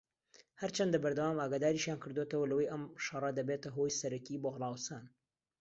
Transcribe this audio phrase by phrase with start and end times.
[0.61, 5.03] هەرچەندە بەردەوام ئاگاداریشیان کردۆتەوە لەوەی ئەم شەڕە دەبێتە هۆی سەرەکیی بۆ هەڵاوسان